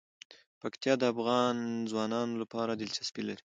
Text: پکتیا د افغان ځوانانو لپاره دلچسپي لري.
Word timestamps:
پکتیا 0.61 0.93
د 0.99 1.03
افغان 1.13 1.55
ځوانانو 1.91 2.35
لپاره 2.41 2.71
دلچسپي 2.81 3.21
لري. 3.27 3.43